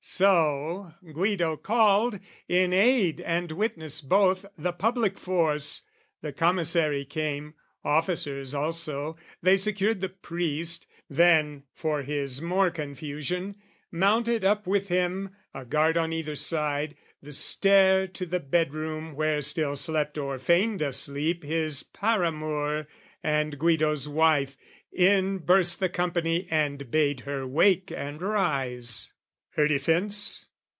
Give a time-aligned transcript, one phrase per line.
[0.03, 2.19] So, Guido called,
[2.49, 5.83] in aid and witness both, The Public Force.
[6.23, 7.53] The Commissary came,
[7.85, 13.57] Officers also; they secured the priest; Then, for his more confusion,
[13.91, 19.13] mounted up With him, a guard on either side, the stair To the bed room
[19.13, 22.87] where still slept or feigned a sleep His paramour
[23.23, 24.57] and Guido's wife:
[24.91, 29.13] in burst The company and bade her wake and rise.
[29.55, 30.45] Her defence?